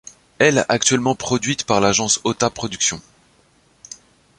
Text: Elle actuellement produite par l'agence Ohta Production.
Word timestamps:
Elle 0.39 0.65
actuellement 0.67 1.13
produite 1.13 1.65
par 1.65 1.79
l'agence 1.79 2.21
Ohta 2.23 2.49
Production. 2.49 2.99